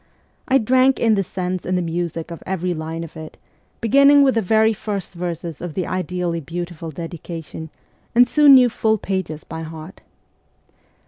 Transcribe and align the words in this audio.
I 0.47 0.57
drank 0.57 0.99
in 0.99 1.13
the 1.13 1.23
sense 1.23 1.63
and 1.63 1.77
the 1.77 1.81
music 1.83 2.31
of 2.31 2.41
every 2.43 2.73
line 2.73 3.03
of 3.03 3.15
it, 3.15 3.37
beginning 3.81 4.23
with 4.23 4.33
the 4.33 4.41
very 4.41 4.73
first 4.73 5.13
verses 5.13 5.61
of 5.61 5.75
the 5.75 5.85
ideally 5.85 6.39
beautiful 6.39 6.89
dedication, 6.89 7.69
and 8.15 8.27
soon 8.27 8.55
knew 8.55 8.67
full 8.67 8.97
pages 8.97 9.43
by 9.43 9.61
heart. 9.61 10.01